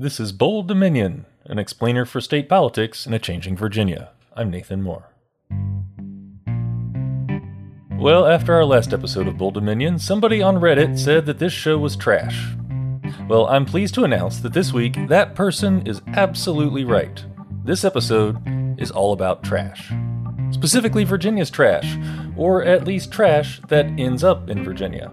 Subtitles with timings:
[0.00, 4.10] This is Bold Dominion, an explainer for state politics in a changing Virginia.
[4.36, 5.08] I'm Nathan Moore.
[7.98, 11.78] Well, after our last episode of Bold Dominion, somebody on Reddit said that this show
[11.78, 12.46] was trash.
[13.28, 17.24] Well, I'm pleased to announce that this week that person is absolutely right.
[17.64, 18.38] This episode
[18.78, 19.92] is all about trash.
[20.52, 21.98] Specifically, Virginia's trash,
[22.36, 25.10] or at least trash that ends up in Virginia.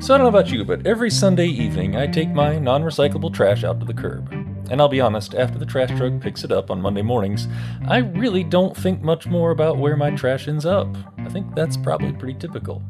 [0.00, 3.34] So I don't know about you, but every Sunday evening I take my non recyclable
[3.34, 4.32] trash out to the curb.
[4.70, 7.48] And I'll be honest, after the trash truck picks it up on Monday mornings,
[7.88, 10.96] I really don't think much more about where my trash ends up.
[11.18, 12.80] I think that's probably pretty typical.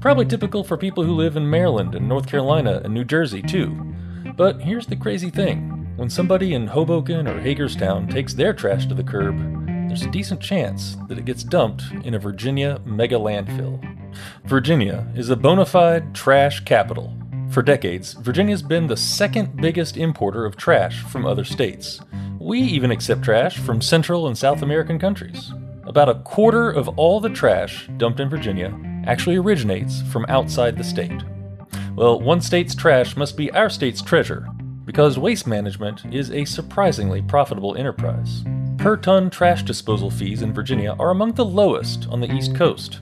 [0.00, 3.94] Probably typical for people who live in Maryland and North Carolina and New Jersey, too.
[4.34, 8.94] But here's the crazy thing when somebody in Hoboken or Hagerstown takes their trash to
[8.94, 13.82] the curb, there's a decent chance that it gets dumped in a Virginia mega landfill.
[14.44, 17.16] Virginia is a bona fide trash capital.
[17.50, 22.00] For decades, Virginia's been the second biggest importer of trash from other states.
[22.38, 25.52] We even accept trash from Central and South American countries.
[25.84, 30.84] About a quarter of all the trash dumped in Virginia actually originates from outside the
[30.84, 31.22] state.
[31.96, 34.46] Well, one state's trash must be our state's treasure,
[34.84, 38.44] because waste management is a surprisingly profitable enterprise.
[38.78, 43.00] Per ton trash disposal fees in Virginia are among the lowest on the East Coast,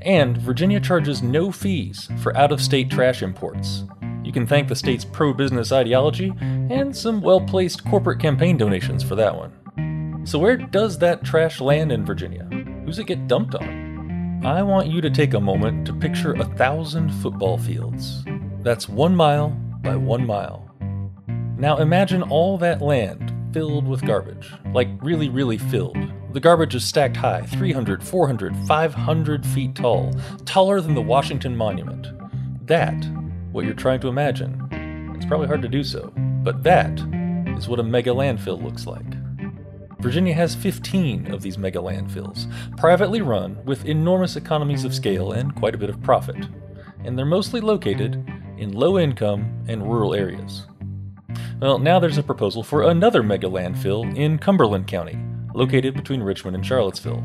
[0.00, 3.84] and Virginia charges no fees for out of state trash imports.
[4.24, 9.04] You can thank the state's pro business ideology and some well placed corporate campaign donations
[9.04, 10.22] for that one.
[10.26, 12.44] So, where does that trash land in Virginia?
[12.84, 14.42] Who's it get dumped on?
[14.44, 18.24] I want you to take a moment to picture a thousand football fields.
[18.62, 19.50] That's one mile
[19.82, 20.68] by one mile.
[21.56, 24.08] Now imagine all that land filled with mm-hmm.
[24.08, 25.96] garbage, like really, really filled.
[26.32, 30.12] The garbage is stacked high 300, 400, 500 feet tall,
[30.44, 32.08] taller than the Washington Monument.
[32.66, 32.96] That,
[33.52, 36.98] what you're trying to imagine, it's probably hard to do so, but that
[37.56, 39.04] is what a mega landfill looks like.
[40.00, 45.54] Virginia has 15 of these mega landfills, privately run with enormous economies of scale and
[45.54, 46.48] quite a bit of profit.
[47.04, 48.14] And they're mostly located
[48.58, 50.66] in low income and rural areas.
[51.62, 55.16] Well, now there's a proposal for another mega landfill in Cumberland County,
[55.54, 57.22] located between Richmond and Charlottesville.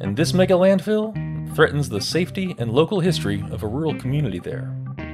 [0.00, 1.14] And this mega landfill
[1.54, 4.70] threatens the safety and local history of a rural community there.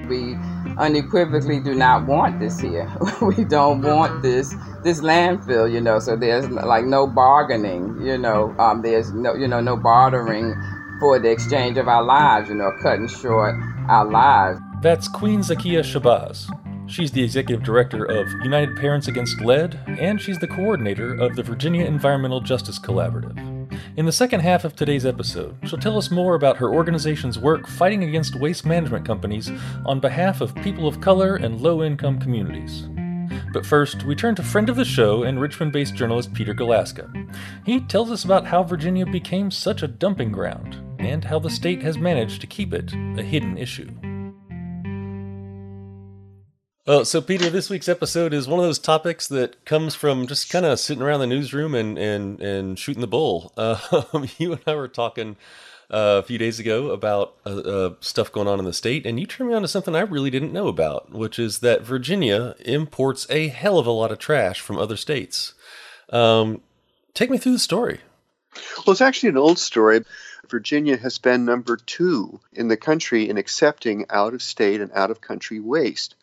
[0.09, 0.34] We
[0.78, 2.91] unequivocally do not want this here.
[3.22, 6.00] we don't want this this landfill, you know.
[6.00, 8.53] So there's like no bargaining, you know.
[8.59, 10.56] Um, there's no you know no bartering
[10.99, 13.55] for the exchange of our lives, you know, cutting short
[13.88, 14.59] our lives.
[14.82, 16.50] That's Queen Zakia Shabazz,
[16.88, 21.42] She's the executive director of United Parents Against Lead, and she's the coordinator of the
[21.42, 23.36] Virginia Environmental Justice Collaborative.
[23.97, 27.66] In the second half of today's episode, she'll tell us more about her organization's work
[27.66, 29.50] fighting against waste management companies
[29.84, 32.88] on behalf of people of color and low income communities.
[33.52, 37.34] But first, we turn to friend of the show and Richmond based journalist Peter Galuszka.
[37.64, 41.82] He tells us about how Virginia became such a dumping ground, and how the state
[41.82, 43.91] has managed to keep it a hidden issue.
[46.86, 50.48] Well, so Peter, this week's episode is one of those topics that comes from just
[50.50, 53.52] kind of sitting around the newsroom and and and shooting the bull.
[53.56, 54.04] Uh,
[54.38, 55.34] you and I were talking
[55.91, 59.19] uh, a few days ago about uh, uh, stuff going on in the state, and
[59.19, 62.54] you turned me on to something I really didn't know about, which is that Virginia
[62.60, 65.54] imports a hell of a lot of trash from other states.
[66.10, 66.60] Um,
[67.14, 67.98] take me through the story.
[68.76, 70.04] Well, it's actually an old story.
[70.48, 75.10] Virginia has been number two in the country in accepting out of state and out
[75.10, 76.14] of country waste.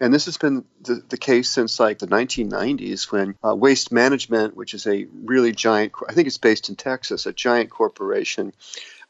[0.00, 4.56] And this has been the, the case since like the 1990s when uh, Waste Management,
[4.56, 8.54] which is a really giant, I think it's based in Texas, a giant corporation,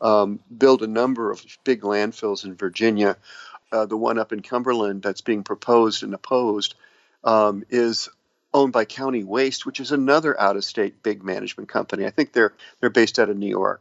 [0.01, 3.17] um, built a number of big landfills in Virginia.
[3.71, 6.75] Uh, the one up in Cumberland that's being proposed and opposed
[7.23, 8.09] um, is
[8.53, 12.05] owned by County Waste, which is another out-of-state big management company.
[12.05, 13.81] I think they're they're based out of New York.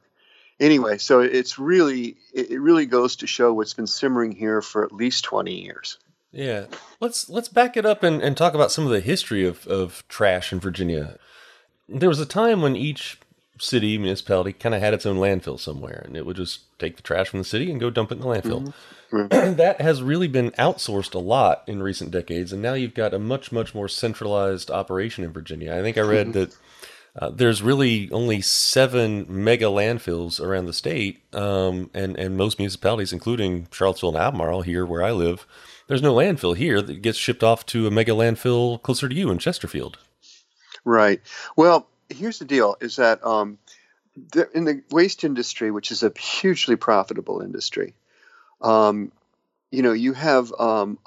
[0.59, 4.91] Anyway, so it's really it really goes to show what's been simmering here for at
[4.91, 5.97] least 20 years.
[6.31, 6.65] Yeah.
[6.99, 10.03] Let's let's back it up and, and talk about some of the history of, of
[10.07, 11.17] trash in Virginia.
[11.87, 13.19] There was a time when each
[13.61, 17.01] city, municipality kind of had its own landfill somewhere, and it would just take the
[17.01, 18.73] trash from the city and go dump it in the landfill.
[19.11, 19.55] Mm-hmm.
[19.55, 23.19] that has really been outsourced a lot in recent decades, and now you've got a
[23.19, 25.75] much, much more centralized operation in Virginia.
[25.75, 26.39] I think I read mm-hmm.
[26.39, 26.57] that
[27.19, 33.11] uh, there's really only seven mega landfills around the state, um, and and most municipalities,
[33.11, 35.47] including Charlottesville and Albemarle, here where I live,
[35.89, 39.29] there's no landfill here that gets shipped off to a mega landfill closer to you
[39.29, 39.97] in Chesterfield.
[40.85, 41.21] Right.
[41.57, 43.57] Well, here's the deal: is that um,
[44.31, 47.93] the, in the waste industry, which is a hugely profitable industry,
[48.61, 49.11] um,
[49.71, 50.97] you know, you have um,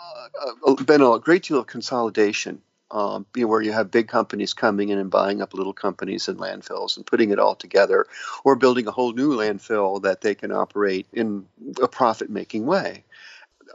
[0.66, 2.60] uh, been a great deal of consolidation
[2.92, 6.28] um, you know, where you have big companies coming in and buying up little companies
[6.28, 8.06] and landfills and putting it all together,
[8.44, 11.46] or building a whole new landfill that they can operate in
[11.82, 13.04] a profit-making way.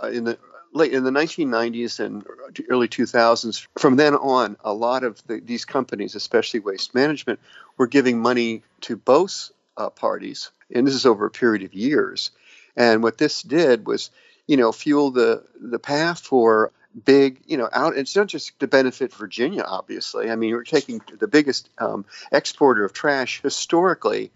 [0.01, 0.37] Uh, in the
[0.73, 2.25] late in the 1990s and
[2.69, 7.39] early 2000s, from then on, a lot of the, these companies, especially waste management,
[7.77, 12.31] were giving money to both uh, parties, and this is over a period of years.
[12.75, 14.11] And what this did was,
[14.47, 16.71] you know, fuel the the path for
[17.05, 17.97] big, you know, out.
[17.97, 20.29] It's not just to benefit Virginia, obviously.
[20.29, 24.31] I mean, we're taking the biggest um, exporter of trash historically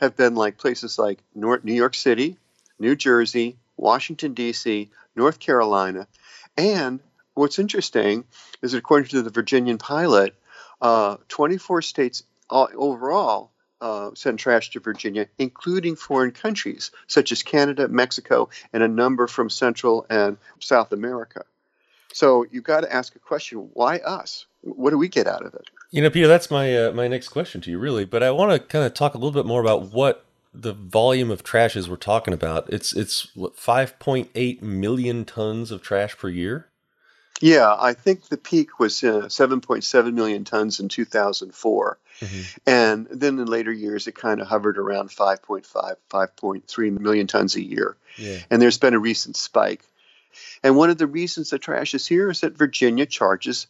[0.00, 2.36] have been like places like New York City,
[2.78, 6.06] New Jersey, Washington D.C., North Carolina,
[6.56, 7.00] and
[7.34, 8.24] what's interesting
[8.62, 10.34] is that according to the Virginian pilot,
[10.80, 13.50] uh, 24 states overall
[13.80, 19.50] uh, trash to Virginia, including foreign countries such as Canada, Mexico, and a number from
[19.50, 21.44] Central and South America.
[22.12, 24.46] So you've got to ask a question: Why us?
[24.62, 25.68] What do we get out of it?
[25.90, 28.04] You know, Peter, that's my uh, my next question to you, really.
[28.04, 30.24] But I want to kind of talk a little bit more about what
[30.54, 32.72] the volume of trash is we're talking about.
[32.72, 36.68] It's it's what five point eight million tons of trash per year.
[37.40, 41.98] Yeah, I think the peak was uh, 7.7 million tons in 2004.
[42.20, 42.40] Mm-hmm.
[42.64, 47.62] And then in later years, it kind of hovered around 5.5, 5.3 million tons a
[47.62, 47.96] year.
[48.16, 48.38] Yeah.
[48.50, 49.84] And there's been a recent spike.
[50.62, 53.66] And one of the reasons the trash is here is that Virginia charges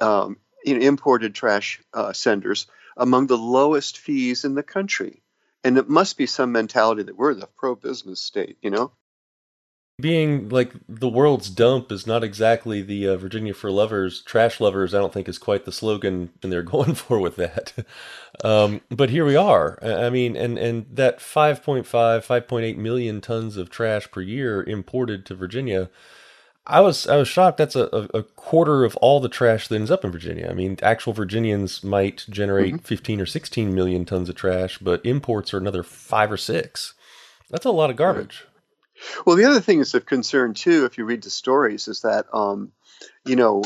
[0.00, 2.66] um, imported trash uh, senders
[2.96, 5.22] among the lowest fees in the country.
[5.64, 8.92] And it must be some mentality that we're the pro business state, you know?
[10.00, 14.92] Being like the world's dump is not exactly the uh, Virginia for lovers, trash lovers,
[14.92, 17.72] I don't think is quite the slogan and they're going for with that.
[18.44, 19.78] um, but here we are.
[19.82, 25.34] I mean, and, and that 5.5, 5.8 million tons of trash per year imported to
[25.34, 25.88] Virginia.
[26.66, 27.58] I was I was shocked.
[27.58, 30.48] That's a, a, quarter of all the trash that ends up in Virginia.
[30.50, 32.84] I mean, actual Virginians might generate mm-hmm.
[32.84, 36.94] 15 or 16 million tons of trash, but imports are another five or six.
[37.50, 38.46] That's a lot of garbage.
[39.26, 42.26] Well, the other thing is of concern too, if you read the stories, is that
[42.32, 42.72] um,
[43.26, 43.62] you know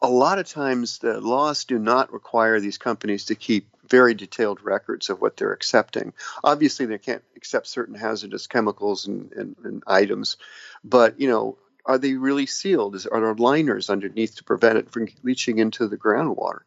[0.00, 4.62] a lot of times the laws do not require these companies to keep very detailed
[4.62, 6.12] records of what they're accepting.
[6.42, 10.36] Obviously, they can't accept certain hazardous chemicals and, and, and items,
[10.84, 11.58] but you know,
[11.88, 12.94] are they really sealed?
[12.94, 16.60] Is, are there liners underneath to prevent it from leaching into the groundwater?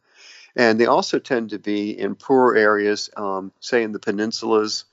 [0.56, 4.83] And they also tend to be in poor areas, um, say in the peninsulas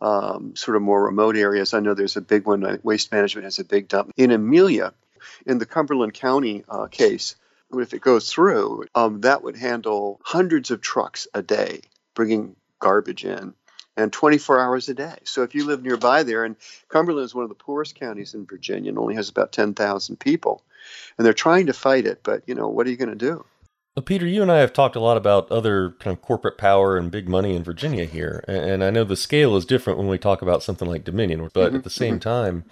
[0.00, 1.72] um, sort of more remote areas.
[1.72, 2.64] I know there's a big one.
[2.64, 4.92] Uh, Waste Management has a big dump in Amelia.
[5.46, 7.36] In the Cumberland County uh, case,
[7.72, 11.80] if it goes through, um, that would handle hundreds of trucks a day
[12.14, 13.54] bringing garbage in
[13.98, 15.16] and 24 hours a day.
[15.24, 16.56] So if you live nearby there, and
[16.88, 20.62] Cumberland is one of the poorest counties in Virginia and only has about 10,000 people,
[21.18, 23.44] and they're trying to fight it, but you know, what are you going to do?
[23.96, 26.96] Well, Peter, you and I have talked a lot about other kind of corporate power
[26.96, 30.18] and big money in Virginia here, and I know the scale is different when we
[30.18, 31.76] talk about something like Dominion, but mm-hmm.
[31.76, 32.30] at the same mm-hmm.
[32.30, 32.64] time,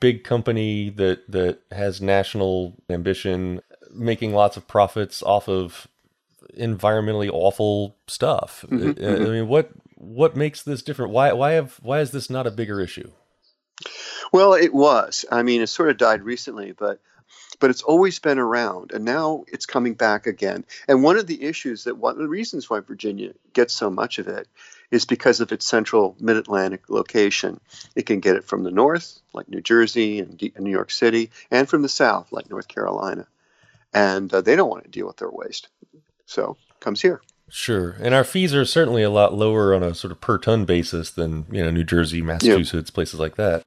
[0.00, 3.60] big company that that has national ambition,
[3.94, 5.86] making lots of profits off of
[6.58, 8.64] environmentally awful stuff.
[8.68, 8.88] Mm-hmm.
[8.88, 9.30] I, mm-hmm.
[9.30, 9.70] mean, what
[10.02, 11.12] what makes this different?
[11.12, 13.10] Why why have why is this not a bigger issue?
[14.32, 15.24] Well, it was.
[15.30, 17.00] I mean, it sort of died recently, but
[17.60, 21.44] but it's always been around and now it's coming back again and one of the
[21.44, 24.48] issues that one of the reasons why virginia gets so much of it
[24.90, 27.60] is because of its central mid-atlantic location
[27.94, 31.68] it can get it from the north like new jersey and new york city and
[31.68, 33.26] from the south like north carolina
[33.94, 35.68] and uh, they don't want to deal with their waste
[36.26, 37.22] so comes here
[37.54, 40.64] Sure, and our fees are certainly a lot lower on a sort of per ton
[40.64, 42.94] basis than you know New Jersey, Massachusetts, yep.
[42.94, 43.62] places like that.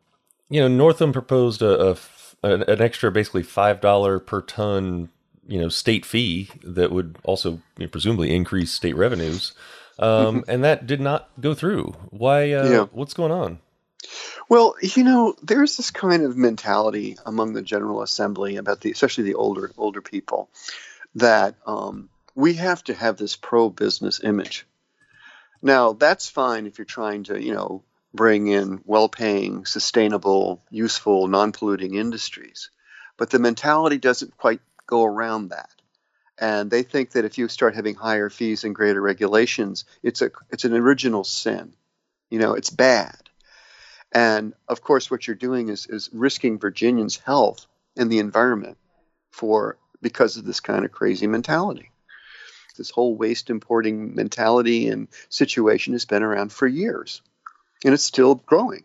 [0.50, 1.98] You know, Northam proposed a, a
[2.42, 5.10] an, an extra basically five dollar per ton
[5.48, 9.54] you know state fee that would also you know, presumably increase state revenues
[10.00, 12.86] um, and that did not go through why uh, yeah.
[12.92, 13.60] what's going on
[14.50, 19.24] well you know there's this kind of mentality among the general assembly about the especially
[19.24, 20.50] the older older people
[21.14, 24.68] that um, we have to have this pro business image
[25.62, 27.84] now that's fine if you're trying to you know
[28.16, 32.70] bring in well paying, sustainable, useful, non polluting industries.
[33.18, 35.70] But the mentality doesn't quite go around that.
[36.38, 40.32] And they think that if you start having higher fees and greater regulations, it's, a,
[40.50, 41.74] it's an original sin.
[42.30, 43.16] You know, it's bad.
[44.12, 47.66] And of course, what you're doing is, is risking Virginians' health
[47.96, 48.78] and the environment
[49.32, 51.92] for because of this kind of crazy mentality.
[52.78, 57.22] This whole waste importing mentality and situation has been around for years
[57.86, 58.84] and it's still growing.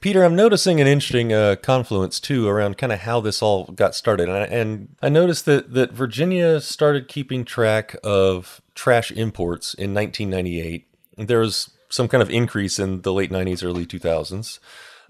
[0.00, 3.94] Peter, I'm noticing an interesting uh, confluence too around kind of how this all got
[3.94, 9.74] started, and I, and I noticed that that Virginia started keeping track of trash imports
[9.74, 10.86] in 1998.
[11.18, 14.60] There was some kind of increase in the late 90s, early 2000s.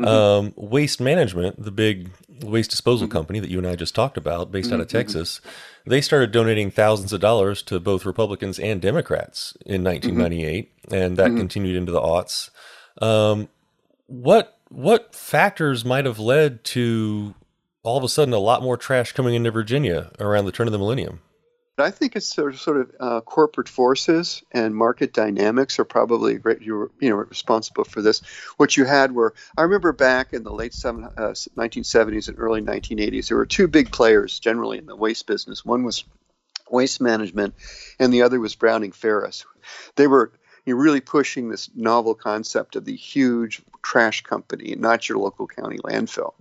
[0.00, 0.08] Mm-hmm.
[0.08, 2.10] Um, waste Management, the big
[2.42, 3.16] waste disposal mm-hmm.
[3.16, 4.76] company that you and I just talked about, based mm-hmm.
[4.76, 4.96] out of mm-hmm.
[4.96, 5.40] Texas,
[5.86, 10.94] they started donating thousands of dollars to both Republicans and Democrats in 1998, mm-hmm.
[10.94, 11.38] and that mm-hmm.
[11.38, 12.50] continued into the aughts.
[13.02, 13.48] Um,
[14.06, 17.34] what what factors might have led to
[17.82, 20.72] all of a sudden a lot more trash coming into Virginia around the turn of
[20.72, 21.20] the millennium?
[21.80, 26.34] I think it's sort of, sort of uh, corporate forces and market dynamics are probably
[26.34, 26.62] great.
[26.62, 28.22] You were, you know, responsible for this.
[28.56, 32.62] What you had were, I remember back in the late seven, uh, 1970s and early
[32.62, 35.64] 1980s, there were two big players generally in the waste business.
[35.64, 36.04] One was
[36.70, 37.54] Waste Management,
[37.98, 39.44] and the other was Browning Ferris.
[39.96, 40.32] They were
[40.66, 45.78] you're really pushing this novel concept of the huge trash company, not your local county
[45.78, 46.34] landfill.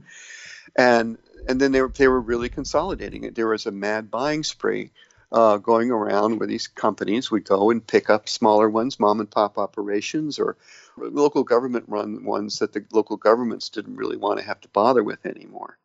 [0.75, 1.17] And
[1.47, 3.35] and then they were they were really consolidating it.
[3.35, 4.91] There was a mad buying spree
[5.31, 9.29] uh, going around where these companies would go and pick up smaller ones, mom and
[9.29, 10.57] pop operations, or
[10.97, 15.03] local government run ones that the local governments didn't really want to have to bother
[15.03, 15.77] with anymore.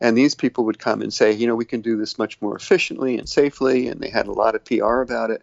[0.00, 2.54] And these people would come and say, you know, we can do this much more
[2.54, 3.88] efficiently and safely.
[3.88, 5.42] And they had a lot of PR about it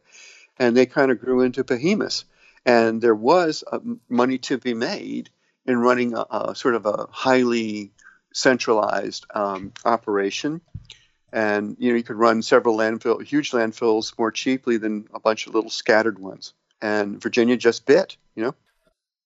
[0.58, 2.26] and they kind of grew into behemoths.
[2.66, 5.30] And there was uh, money to be made
[5.66, 7.92] in running a, a sort of a highly
[8.34, 10.62] centralized um, operation.
[11.34, 15.48] And you know, you could run several landfill, huge landfills more cheaply than a bunch
[15.48, 16.54] of little scattered ones.
[16.80, 18.56] And Virginia just bit, you know.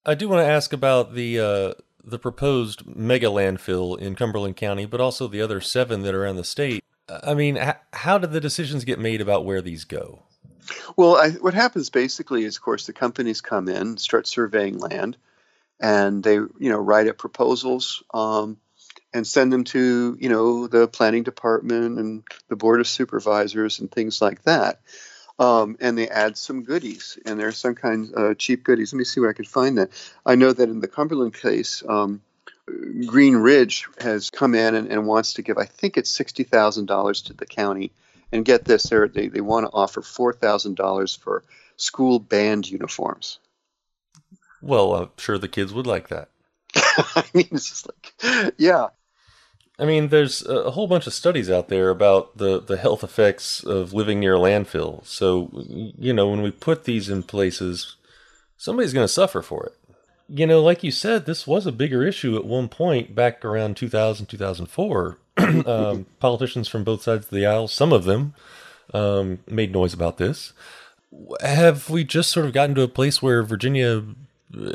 [0.06, 4.86] I do want to ask about the uh, the proposed mega landfill in Cumberland County,
[4.86, 6.82] but also the other seven that are in the state.
[7.10, 7.60] I mean,
[7.92, 10.24] how did the decisions get made about where these go?
[10.96, 15.18] Well, I, what happens basically is, of course, the companies come in, start surveying land,
[15.80, 18.58] and they, you know, write up proposals um,
[19.18, 23.92] and send them to, you know, the planning department and the board of supervisors and
[23.92, 24.80] things like that.
[25.40, 28.94] Um, and they add some goodies, and there are some kinds of uh, cheap goodies.
[28.94, 29.90] Let me see where I can find that.
[30.24, 32.22] I know that in the Cumberland case, um,
[33.08, 36.86] Green Ridge has come in and, and, wants to give, I think it's sixty thousand
[36.86, 37.92] dollars to the county
[38.32, 41.44] and get this, they they want to offer four thousand dollars for
[41.76, 43.40] school band uniforms.
[44.62, 46.30] Well, I'm sure the kids would like that.
[46.76, 48.88] I mean, it's just like, yeah.
[49.80, 53.64] I mean, there's a whole bunch of studies out there about the, the health effects
[53.64, 55.06] of living near a landfill.
[55.06, 57.96] So, you know, when we put these in places,
[58.58, 59.76] somebody's going to suffer for it.
[60.30, 63.78] You know, like you said, this was a bigger issue at one point back around
[63.78, 65.18] 2000, 2004.
[65.38, 68.34] um, politicians from both sides of the aisle, some of them,
[68.96, 70.54] um, made noise about this.
[71.42, 74.04] Have we just sort of gotten to a place where Virginia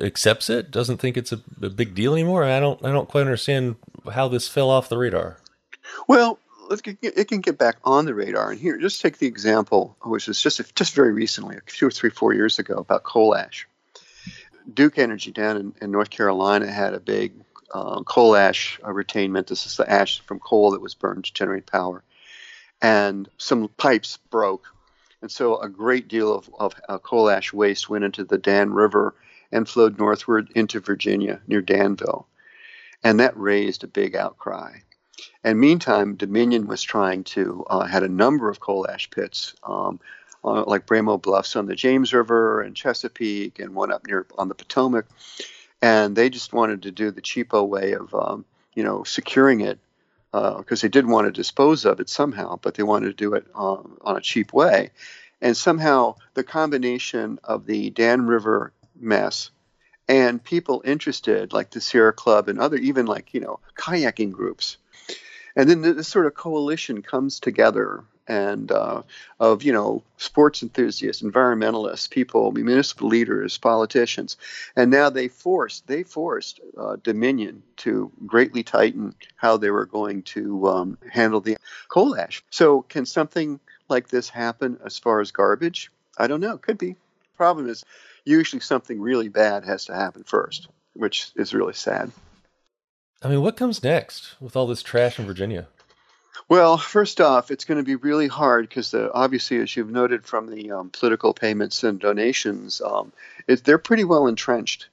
[0.00, 2.44] accepts it, doesn't think it's a, a big deal anymore?
[2.44, 3.74] I don't, I don't quite understand
[4.10, 5.38] how this fell off the radar.
[6.08, 6.38] Well,
[6.70, 8.50] it can get back on the radar.
[8.50, 12.10] And here, just take the example, which is just just very recently, two or three,
[12.10, 13.66] four years ago, about coal ash.
[14.72, 17.32] Duke Energy down in, in North Carolina had a big
[17.74, 19.48] uh, coal ash uh, retainment.
[19.48, 22.02] This is the ash from coal that was burned to generate power.
[22.80, 24.66] And some pipes broke.
[25.20, 28.72] And so a great deal of, of uh, coal ash waste went into the Dan
[28.72, 29.14] River
[29.50, 32.26] and flowed northward into Virginia near Danville.
[33.04, 34.78] And that raised a big outcry.
[35.44, 40.00] And meantime, Dominion was trying to, uh, had a number of coal ash pits, um,
[40.44, 44.54] like Bremo Bluffs on the James River and Chesapeake, and one up near on the
[44.54, 45.06] Potomac
[45.82, 48.44] and they just wanted to do the cheapo way of um,
[48.74, 49.78] you know securing it
[50.30, 53.34] because uh, they did want to dispose of it somehow, but they wanted to do
[53.34, 54.90] it um, on a cheap way.
[55.42, 59.50] And somehow the combination of the Dan River mess
[60.08, 64.76] and people interested, like the Sierra Club and other, even like, you know, kayaking groups.
[65.54, 69.02] And then this sort of coalition comes together and uh,
[69.40, 74.36] of you know sports enthusiasts, environmentalists, people, municipal leaders, politicians,
[74.76, 80.22] and now they forced they forced uh, Dominion to greatly tighten how they were going
[80.22, 81.56] to um, handle the
[81.88, 82.42] coal ash.
[82.50, 85.90] So can something like this happen as far as garbage?
[86.16, 86.58] I don't know.
[86.58, 86.96] Could be.
[87.36, 87.84] Problem is,
[88.24, 92.10] usually something really bad has to happen first, which is really sad.
[93.22, 95.68] I mean, what comes next with all this trash in Virginia?
[96.48, 100.48] Well, first off, it's going to be really hard because obviously, as you've noted from
[100.48, 103.12] the um, political payments and donations, um,
[103.46, 104.88] it, they're pretty well entrenched.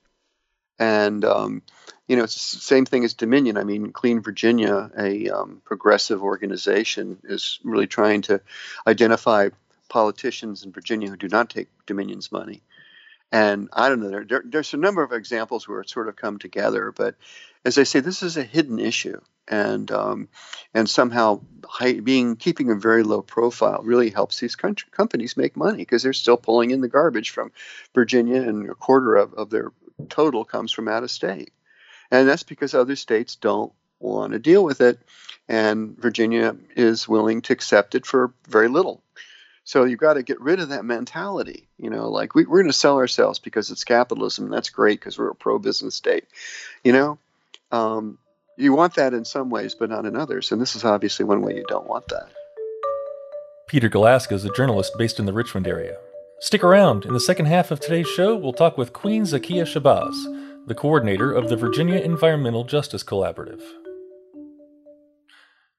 [0.78, 1.64] And um,
[2.08, 3.58] you know, it's the same thing as Dominion.
[3.58, 8.42] I mean, Clean Virginia, a um, progressive organization, is really trying to
[8.88, 9.50] identify
[9.90, 12.62] politicians in Virginia who do not take Dominion's money
[13.32, 16.16] And I don't know, there, there, there's a number of examples where it's sort of
[16.16, 16.92] come together.
[16.92, 17.16] But
[17.64, 19.22] as I say, this is a hidden issue.
[19.48, 20.30] And um,
[20.76, 25.58] and somehow high, being keeping a very low profile really helps these country, companies make
[25.58, 27.52] money because they're still pulling in the garbage from
[27.96, 29.72] Virginia, and a quarter of, of their
[30.08, 31.52] total comes from out of state.
[32.12, 35.00] And that's because other states don't want to deal with it,
[35.48, 39.04] and Virginia is willing to accept it for very little.
[39.64, 41.68] So you've got to get rid of that mentality.
[41.78, 44.50] You know, like we, are going to sell ourselves because it's capitalism.
[44.50, 46.26] that's great because we're a pro-business state.
[46.84, 47.18] You know,
[47.72, 48.18] um,
[48.58, 50.52] you want that in some ways, but not in others.
[50.52, 52.30] And this is obviously one way you don't want that.
[53.68, 55.98] Peter Galuszka is a journalist based in the Richmond area.
[56.40, 57.06] Stick around.
[57.06, 61.32] In the second half of today's show, we'll talk with Queen Zakia Shabazz, the coordinator
[61.32, 63.62] of the Virginia Environmental Justice Collaborative.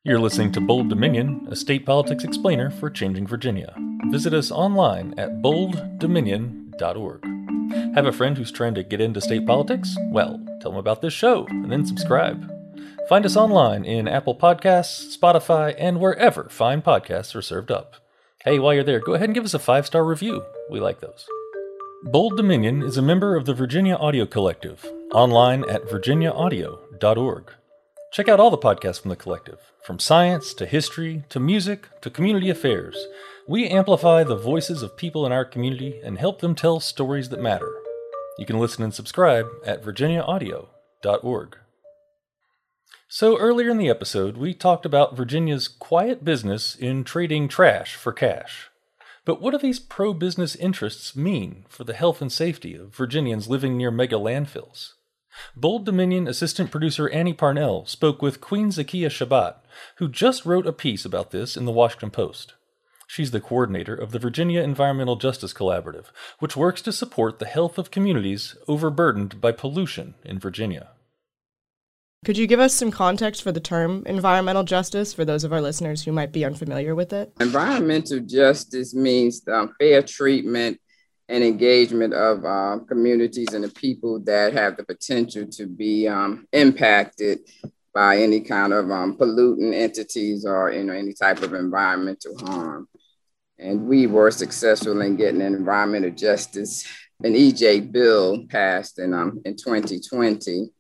[0.03, 3.75] You're listening to Bold Dominion, a state politics explainer for changing Virginia.
[4.11, 7.25] Visit us online at bolddominion.org.
[7.95, 9.95] Have a friend who's trying to get into state politics?
[10.11, 12.51] Well, tell them about this show and then subscribe.
[13.11, 17.97] Find us online in Apple Podcasts, Spotify, and wherever fine podcasts are served up.
[18.43, 20.43] Hey, while you're there, go ahead and give us a five star review.
[20.71, 21.27] We like those.
[22.05, 27.53] Bold Dominion is a member of the Virginia Audio Collective, online at virginiaaudio.org.
[28.13, 32.11] Check out all the podcasts from the collective, from science to history to music to
[32.11, 33.07] community affairs.
[33.47, 37.41] We amplify the voices of people in our community and help them tell stories that
[37.41, 37.73] matter.
[38.37, 41.57] You can listen and subscribe at virginiaaudio.org.
[43.09, 48.13] So, earlier in the episode, we talked about Virginia's quiet business in trading trash for
[48.13, 48.71] cash.
[49.25, 53.47] But what do these pro business interests mean for the health and safety of Virginians
[53.47, 54.95] living near mega landfills?
[55.57, 59.57] Bold Dominion assistant producer Annie Parnell spoke with Queen Zakia Shabazz,
[59.97, 62.55] who just wrote a piece about this in the Washington Post.
[63.07, 66.07] She's the coordinator of the Virginia Environmental Justice Collaborative,
[66.39, 70.91] which works to support the health of communities overburdened by pollution in Virginia.
[72.25, 75.61] Could you give us some context for the term environmental justice for those of our
[75.63, 77.33] listeners who might be unfamiliar with it?
[77.41, 80.79] Environmental justice means um, fair treatment
[81.31, 86.47] and engagement of uh, communities and the people that have the potential to be um,
[86.53, 87.39] impacted
[87.95, 92.89] by any kind of um, pollutant entities or you know any type of environmental harm.
[93.59, 96.85] And we were successful in getting an environmental justice,
[97.23, 100.71] an EJ bill passed in um, in 2020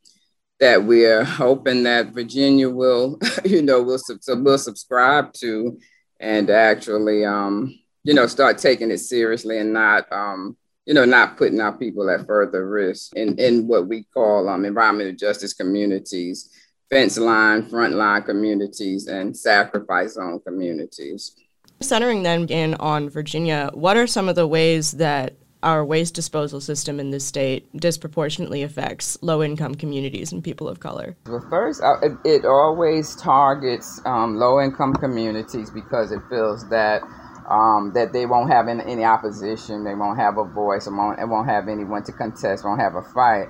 [0.58, 5.78] that we're hoping that Virginia will, you know, will, will subscribe to
[6.18, 11.36] and actually um, you know, start taking it seriously and not, um, you know, not
[11.36, 16.50] putting our people at further risk in, in what we call um, environmental justice communities,
[16.88, 21.36] fence line, front line communities, and sacrifice zone communities.
[21.80, 26.60] Centering then in on Virginia, what are some of the ways that our waste disposal
[26.60, 31.16] system in this state disproportionately affects low income communities and people of color?
[31.26, 37.02] Well, first, uh, it, it always targets um, low income communities because it feels that
[37.50, 41.18] um, that they won't have any, any, opposition, they won't have a voice, it won't,
[41.18, 43.48] it won't have anyone to contest, won't have a fight.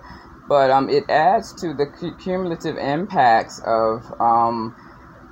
[0.48, 1.86] But um, it adds to the
[2.18, 4.74] cumulative impacts of um,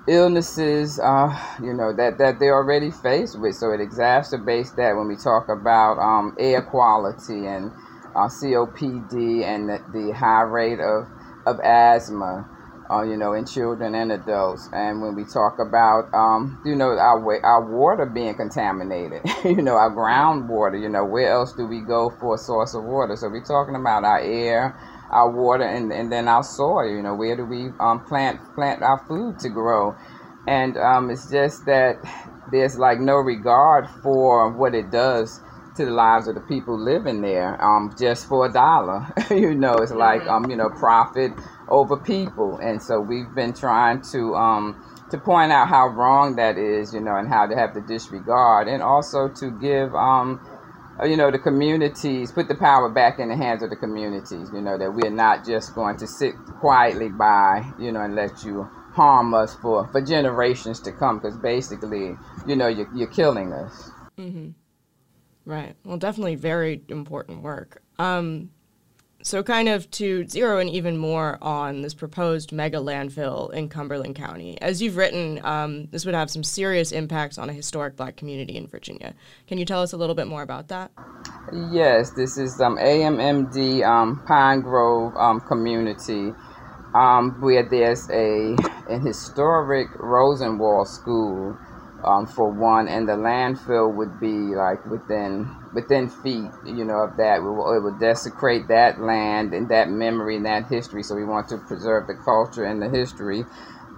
[0.07, 3.57] illnesses, uh, you know, that, that they're already faced with.
[3.57, 7.72] So it exacerbates that when we talk about um, air quality and
[8.14, 11.09] uh, COPD and the, the high rate of,
[11.46, 12.46] of asthma
[12.90, 14.68] uh, you know, in children and adults.
[14.72, 19.74] And when we talk about, um, you know, our our water being contaminated, you know,
[19.74, 23.16] our groundwater, you know, where else do we go for a source of water?
[23.16, 24.79] So we're talking about our air,
[25.11, 26.88] our water, and, and then our soil.
[26.88, 29.94] You know, where do we um, plant plant our food to grow?
[30.46, 31.96] And um, it's just that
[32.51, 35.40] there's like no regard for what it does
[35.77, 39.07] to the lives of the people living there um, just for a dollar.
[39.31, 40.44] you know, it's like, mm-hmm.
[40.44, 41.33] um, you know, profit
[41.70, 42.59] over people.
[42.59, 47.00] And so we've been trying to um, to point out how wrong that is, you
[47.00, 50.40] know, and how to have the disregard, and also to give, um,
[51.00, 54.50] uh, you know, the communities put the power back in the hands of the communities.
[54.52, 58.44] You know that we're not just going to sit quietly by, you know, and let
[58.44, 63.52] you harm us for for generations to come, because basically, you know, you're, you're killing
[63.52, 63.90] us.
[64.18, 64.50] Mm-hmm.
[65.44, 65.76] Right.
[65.85, 67.83] Well, definitely very important work.
[67.98, 68.50] Um,
[69.22, 74.14] so, kind of to zero in even more on this proposed mega landfill in Cumberland
[74.14, 74.61] County.
[74.61, 78.57] As you've written, um, this would have some serious impacts on a historic black community
[78.57, 79.14] in Virginia.
[79.48, 80.92] Can you tell us a little bit more about that?
[81.72, 86.33] Yes, this is um, AMMD um, Pine Grove um, community
[86.94, 88.57] um, where there's a
[88.88, 91.59] an historic Rosenwald school
[92.04, 97.16] um, for one, and the landfill would be like within within feet, you know, of
[97.16, 97.38] that.
[97.38, 101.02] It will, it will desecrate that land and that memory and that history.
[101.02, 103.44] So we want to preserve the culture and the history,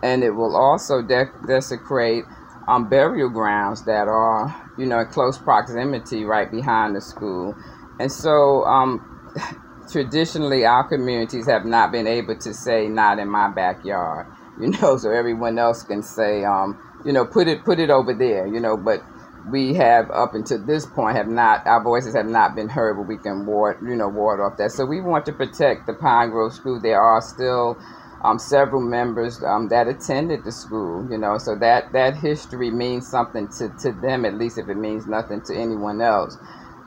[0.03, 2.25] and it will also de- desecrate
[2.69, 7.55] um, burial grounds that are, you know, in close proximity right behind the school,
[7.99, 8.65] and so.
[8.65, 9.07] Um,
[9.91, 14.27] traditionally, our communities have not been able to say "not in my backyard,"
[14.61, 16.45] you know, so everyone else can say.
[16.45, 19.03] Um, you know, put it put it over there, you know, but
[19.45, 23.05] we have up until this point have not our voices have not been heard but
[23.05, 24.71] we can ward you know ward off that.
[24.73, 26.81] So we want to protect the pine grove school.
[26.81, 27.79] There are still
[28.23, 33.09] um, several members um, that attended the school you know so that that history means
[33.09, 36.37] something to, to them at least if it means nothing to anyone else.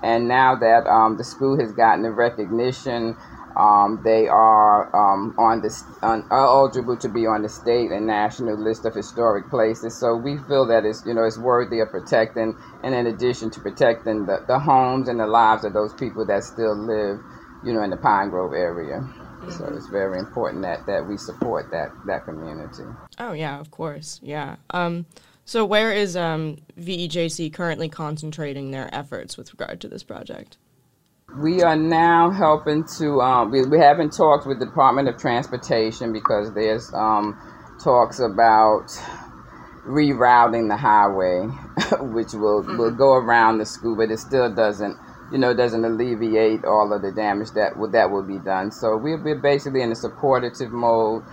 [0.03, 3.15] And now that um, the school has gotten the recognition
[3.55, 5.69] um, they are um, on the
[6.01, 9.99] on, eligible to be on the state and national list of historic places.
[9.99, 13.59] So we feel that it's you know it's worthy of protecting, and in addition to
[13.59, 17.19] protecting the, the homes and the lives of those people that still live,
[17.63, 18.97] you know, in the Pine Grove area.
[18.97, 19.51] Mm-hmm.
[19.51, 22.83] So it's very important that, that we support that that community.
[23.19, 24.55] Oh yeah, of course, yeah.
[24.71, 25.05] Um,
[25.45, 30.57] so where is um, VEJC currently concentrating their efforts with regard to this project?
[31.37, 36.13] We are now helping to, um, we, we haven't talked with the Department of Transportation
[36.13, 37.39] because there's um,
[37.83, 38.85] talks about
[39.83, 41.47] rerouting the highway,
[42.13, 42.77] which will, mm-hmm.
[42.77, 44.95] will go around the school, but it still doesn't,
[45.31, 48.71] you know, doesn't alleviate all of the damage that will, that will be done.
[48.71, 51.23] So we're, we're basically in a supportive mode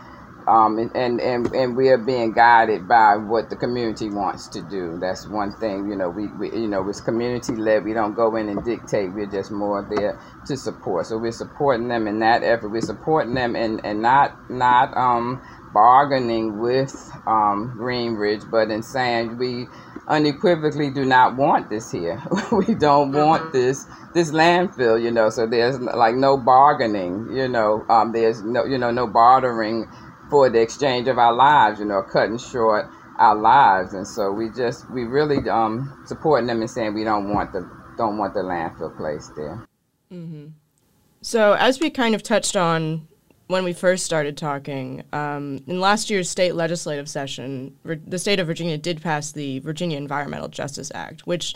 [0.50, 4.60] um, and, and, and, and we are being guided by what the community wants to
[4.62, 4.98] do.
[5.00, 7.84] That's one thing, you know, we, we you know, it's community led.
[7.84, 9.12] We don't go in and dictate.
[9.14, 11.06] We're just more there to support.
[11.06, 12.70] So we're supporting them in that effort.
[12.70, 15.40] We're supporting them and, and not, not, um,
[15.72, 16.92] bargaining with,
[17.28, 19.68] um, Greenridge, but in saying we
[20.08, 22.20] unequivocally do not want this here.
[22.50, 23.52] we don't want mm-hmm.
[23.52, 28.64] this, this landfill, you know, so there's like no bargaining, you know, um, there's no,
[28.64, 29.86] you know, no bartering
[30.30, 32.86] for the exchange of our lives, you know, cutting short
[33.18, 33.92] our lives.
[33.92, 37.68] And so we just we really um supporting them and saying we don't want the
[37.96, 39.66] don't want the landfill placed there.
[40.12, 40.48] Mm-hmm.
[41.22, 43.06] So as we kind of touched on
[43.48, 48.46] when we first started talking, um, in last year's state legislative session, the state of
[48.46, 51.54] Virginia did pass the Virginia Environmental Justice Act, which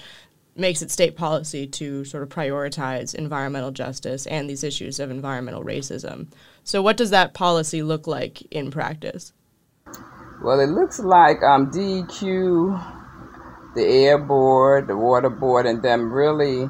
[0.56, 5.64] makes it state policy to sort of prioritize environmental justice and these issues of environmental
[5.64, 6.28] racism.
[6.62, 9.32] So, what does that policy look like in practice?
[10.42, 16.68] Well, it looks like um, DEQ, the Air Board, the Water Board, and them really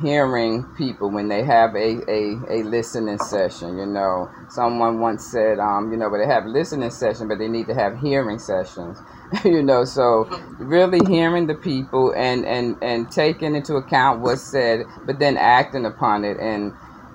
[0.00, 3.78] hearing people when they have a, a, a listening session.
[3.78, 7.38] You know, someone once said, um, you know, but they have a listening session, but
[7.38, 8.98] they need to have hearing sessions.
[9.44, 10.24] you know, so
[10.58, 15.86] really hearing the people and, and, and taking into account what's said, but then acting
[15.86, 16.72] upon it and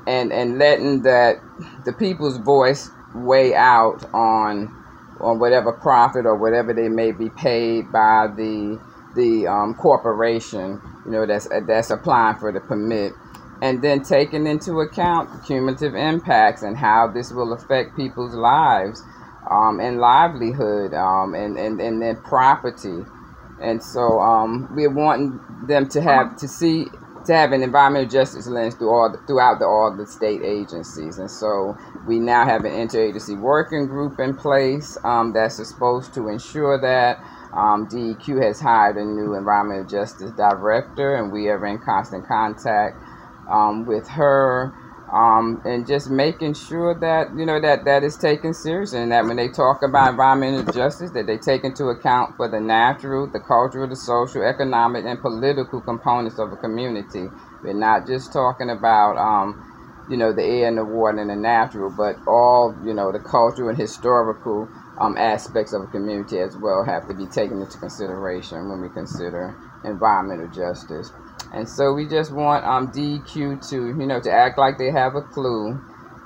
[0.07, 1.37] and and letting that
[1.85, 4.73] the people's voice weigh out on
[5.19, 8.79] on whatever profit or whatever they may be paid by the
[9.15, 13.13] the um, corporation, you know, that's that's applying for the permit,
[13.61, 19.01] and then taking into account the cumulative impacts and how this will affect people's lives
[19.49, 23.03] um, and livelihood um, and, and, and then property.
[23.61, 26.87] And so um, we're wanting them to have to see
[27.25, 31.17] to have an environmental justice lens through all the, throughout the, all the state agencies.
[31.17, 31.75] And so
[32.05, 37.23] we now have an interagency working group in place um, that's supposed to ensure that.
[37.55, 43.01] Um, DEQ has hired a new environmental justice director, and we are in constant contact
[43.49, 44.73] um, with her
[45.11, 49.25] um, and just making sure that you know that that is taken seriously and that
[49.25, 53.39] when they talk about environmental justice that they take into account for the natural the
[53.39, 57.29] cultural the social economic and political components of a community.
[57.63, 59.63] We're not just talking about um,
[60.09, 63.19] you know the air and the water and the natural but all you know the
[63.19, 67.77] cultural and historical um, aspects of a community as well have to be taken into
[67.77, 71.11] consideration when we consider environmental justice
[71.55, 75.15] and so we just want um, DEQ to, you know, to act like they have
[75.15, 75.79] a clue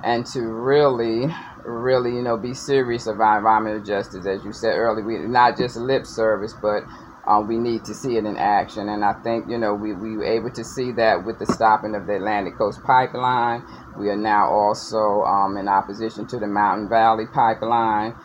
[0.03, 1.27] and to really,
[1.63, 4.25] really, you know, be serious about environmental justice.
[4.25, 6.83] As you said earlier, we not just lip service, but
[7.27, 8.89] um, we need to see it in action.
[8.89, 11.93] And I think, you know, we, we were able to see that with the stopping
[11.93, 13.63] of the Atlantic Coast Pipeline.
[13.97, 18.15] We are now also um, in opposition to the Mountain Valley Pipeline.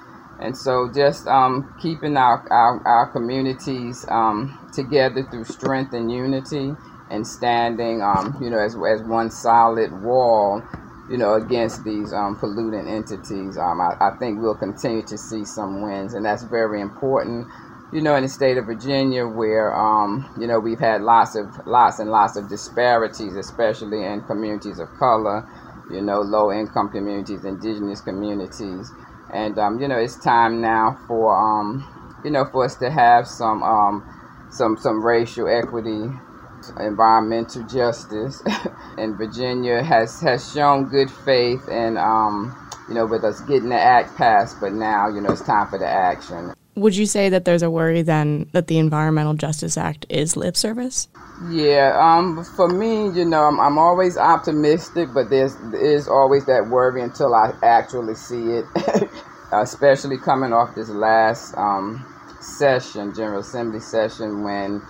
[0.41, 6.75] And so just um, keeping our, our, our communities um, together through strength and unity
[7.11, 10.63] and standing, um, you know, as, as one solid wall,
[11.09, 13.57] you know, against these um, polluting entities.
[13.57, 17.47] Um, I, I think we'll continue to see some wins, and that's very important
[17.95, 21.47] you know, in the state of Virginia, where um, you know we've had lots of
[21.65, 25.47] lots and lots of disparities, especially in communities of color,
[25.89, 28.91] you know, low income communities, indigenous communities,
[29.33, 31.87] and um, you know, it's time now for um,
[32.25, 34.05] you know, for us to have some um,
[34.51, 36.11] some some racial equity,
[36.81, 38.43] environmental justice,
[38.99, 42.57] and Virginia has has shown good faith and um,
[42.89, 45.79] you know, with us getting the act passed, but now you know it's time for
[45.79, 46.53] the action.
[46.77, 50.57] Would you say that there's a worry then that the Environmental Justice Act is lip
[50.57, 51.09] service?
[51.51, 56.47] Yeah, um, for me, you know, I'm, I'm always optimistic, but there's there is always
[56.47, 58.65] that worry until I actually see it,
[59.53, 62.05] especially coming off this last um,
[62.41, 64.83] session, General Assembly session, when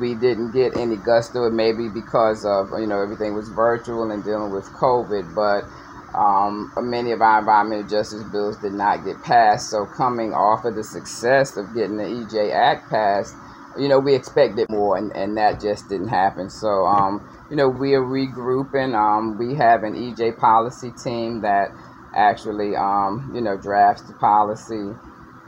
[0.00, 4.52] we didn't get any gusto, maybe because of you know everything was virtual and dealing
[4.52, 5.64] with COVID, but
[6.16, 9.70] um, many of our environmental justice bills did not get passed.
[9.70, 13.34] So coming off of the success of getting the EJ Act passed,
[13.78, 16.48] you know, we expected more, and, and that just didn't happen.
[16.48, 18.94] So, um, you know, we are regrouping.
[18.94, 21.68] Um, we have an EJ policy team that
[22.14, 24.92] actually, um, you know, drafts the policy.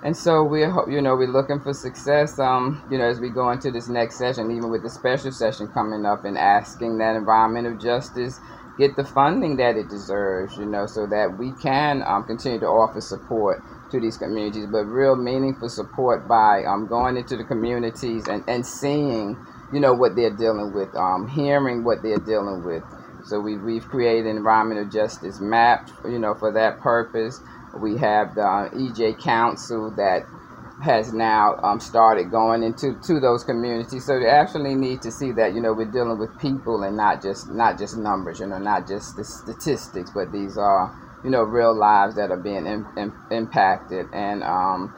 [0.05, 3.51] And so we're, you know, we're looking for success, um, you know, as we go
[3.51, 7.77] into this next session, even with the special session coming up and asking that environmental
[7.77, 8.39] justice
[8.79, 12.67] get the funding that it deserves, you know, so that we can um, continue to
[12.67, 13.61] offer support
[13.91, 18.65] to these communities, but real meaningful support by um, going into the communities and, and
[18.65, 19.37] seeing,
[19.73, 22.83] you know, what they're dealing with, um, hearing what they're dealing with.
[23.25, 27.41] So we, we've created an environmental justice map, you know, for that purpose.
[27.75, 30.23] We have the uh, EJ Council that
[30.83, 34.07] has now um, started going into to those communities.
[34.07, 37.23] So they actually need to see that you know we're dealing with people and not
[37.23, 38.41] just not just numbers.
[38.41, 42.37] You know, not just the statistics, but these are you know real lives that are
[42.37, 44.43] being in, in, impacted and.
[44.43, 44.95] Um,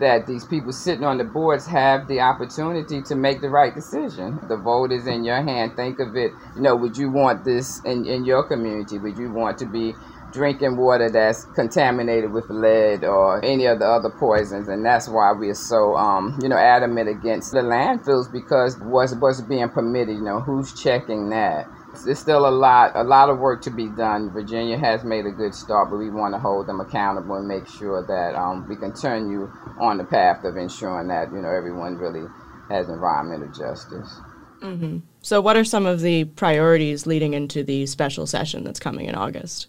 [0.00, 4.40] that these people sitting on the boards have the opportunity to make the right decision.
[4.48, 5.76] The vote is in your hand.
[5.76, 8.98] Think of it, you know, would you want this in, in your community?
[8.98, 9.94] Would you want to be
[10.32, 15.32] drinking water that's contaminated with lead or any of the other poisons and that's why
[15.32, 20.22] we're so um, you know adamant against the landfills because what's what's being permitted you
[20.22, 21.66] know who's checking that?
[22.06, 24.30] There's still a lot a lot of work to be done.
[24.30, 27.68] Virginia has made a good start but we want to hold them accountable and make
[27.68, 32.26] sure that um, we continue on the path of ensuring that you know everyone really
[32.70, 34.20] has environmental justice.
[34.62, 34.98] Mm-hmm.
[35.22, 39.16] so what are some of the priorities leading into the special session that's coming in
[39.16, 39.66] august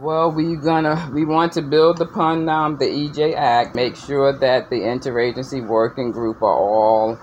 [0.00, 4.70] well, we gonna we want to build upon um, the EJ Act, make sure that
[4.70, 7.18] the interagency working group are all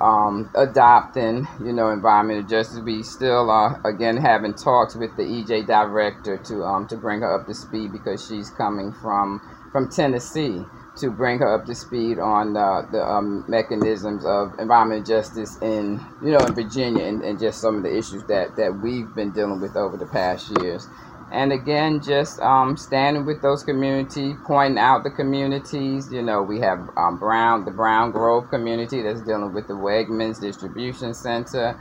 [0.00, 2.80] um, adopting, you know, environmental justice.
[2.80, 7.34] We still are again having talks with the EJ director to um, to bring her
[7.40, 9.40] up to speed because she's coming from
[9.72, 10.64] from Tennessee
[10.96, 16.00] to bring her up to speed on uh, the um, mechanisms of environmental justice in
[16.22, 19.32] you know in Virginia and, and just some of the issues that that we've been
[19.32, 20.86] dealing with over the past years
[21.32, 26.60] and again just um, standing with those communities pointing out the communities you know we
[26.60, 31.78] have um, brown the brown grove community that's dealing with the wegmans distribution center.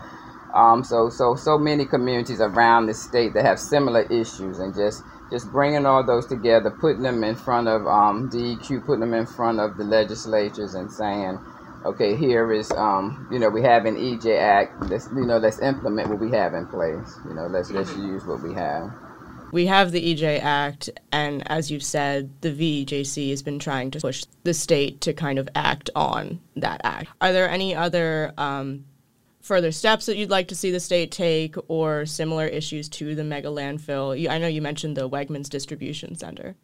[0.53, 5.03] Um, so so so many communities around the state that have similar issues and just
[5.29, 9.25] just bringing all those together putting them in front of um, deq putting them in
[9.25, 11.39] front of the legislatures and saying
[11.85, 15.59] okay here is um, you know we have an ej act let's you know let's
[15.61, 17.17] implement what we have in place.
[17.25, 18.91] You know let's let's use what we have
[19.51, 23.99] we have the EJ Act, and as you've said, the VEJC has been trying to
[23.99, 27.09] push the state to kind of act on that act.
[27.19, 28.85] Are there any other um,
[29.41, 33.23] further steps that you'd like to see the state take, or similar issues to the
[33.23, 34.17] mega landfill?
[34.17, 36.55] You, I know you mentioned the Wegmans Distribution Center.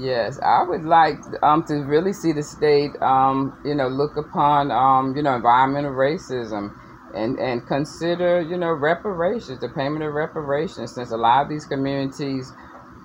[0.00, 4.70] Yes, I would like um, to really see the state, um, you know, look upon,
[4.70, 6.74] um, you know, environmental racism
[7.14, 11.66] and and consider you know reparations, the payment of reparations, since a lot of these
[11.66, 12.52] communities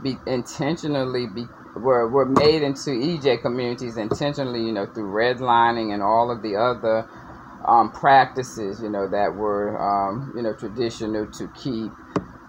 [0.03, 6.03] be intentionally be were were made into EJ communities intentionally, you know, through redlining and
[6.03, 7.07] all of the other
[7.67, 11.93] um, practices, you know, that were um, you know traditional to keep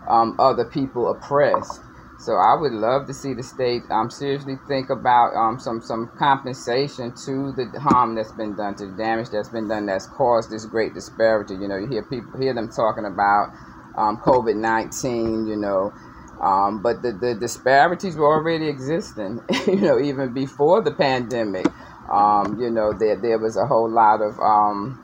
[0.09, 1.83] um, other people oppressed.
[2.21, 6.11] So I would love to see the state um, seriously think about um, some some
[6.19, 10.51] compensation to the harm that's been done, to the damage that's been done, that's caused
[10.51, 11.55] this great disparity.
[11.55, 13.55] You know, you hear people hear them talking about
[13.97, 15.47] um, COVID nineteen.
[15.47, 15.95] You know,
[16.43, 19.41] um, but the, the disparities were already existing.
[19.67, 21.67] you know, even before the pandemic.
[22.13, 25.00] Um, you know, there there was a whole lot of um,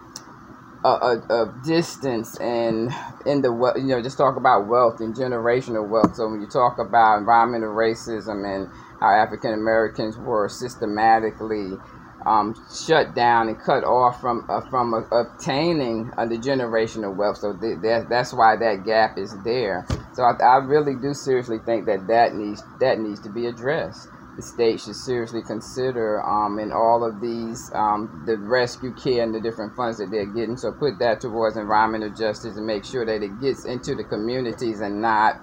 [0.87, 2.91] a, distance and
[3.25, 6.15] in the you know just talk about wealth and generational wealth.
[6.17, 8.71] So when you talk about environmental racism and
[9.01, 11.79] how African Americans were systematically
[12.27, 12.55] um,
[12.87, 17.39] shut down and cut off from uh, from uh, obtaining uh, the generational wealth.
[17.39, 19.87] So th- that, that's why that gap is there.
[20.15, 24.09] So I, I really do seriously think that that needs that needs to be addressed.
[24.37, 29.35] The state should seriously consider um, in all of these um, the rescue care and
[29.35, 30.59] the different funds that they're getting.
[30.59, 34.81] So put that towards environmental justice and make sure that it gets into the communities
[34.81, 35.41] and not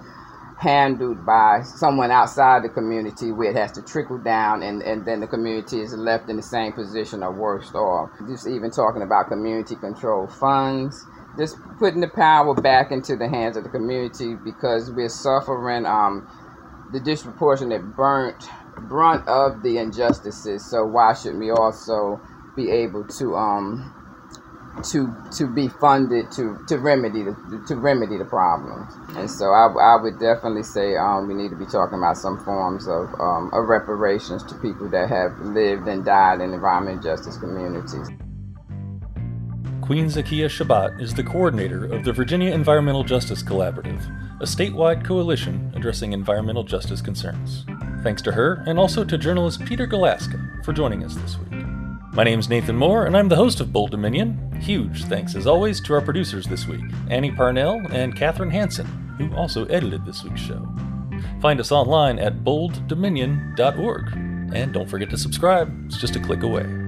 [0.58, 5.20] handled by someone outside the community where it has to trickle down and, and then
[5.20, 8.10] the community is left in the same position or worse off.
[8.28, 11.04] Just even talking about community control funds,
[11.36, 16.28] just putting the power back into the hands of the community because we're suffering um,
[16.92, 18.48] the disproportionate burnt
[18.80, 20.68] brunt of the injustices.
[20.68, 22.20] So why shouldn't we also
[22.56, 23.94] be able to um,
[24.82, 28.92] to to be funded to to remedy the to remedy the problems.
[29.16, 32.42] And so I, I would definitely say um, we need to be talking about some
[32.44, 37.36] forms of, um, of reparations to people that have lived and died in environmental justice
[37.36, 38.08] communities.
[39.80, 44.00] Queen Zakia Shabazz is the coordinator of the Virginia Environmental Justice Collaborative,
[44.40, 47.66] a statewide coalition addressing environmental justice concerns.
[48.04, 51.64] Thanks to her and also to journalist Peter Galuszka for joining us this week.
[52.12, 54.52] My name's Nathan Moore, and I'm the host of Bold Dominion.
[54.60, 58.84] Huge thanks, as always, to our producers this week Annie Parnell and Katherine Hanson,
[59.16, 60.68] who also edited this week's show.
[61.40, 64.12] Find us online at bolddominion.org.
[64.54, 66.83] And don't forget to subscribe, it's just a click away.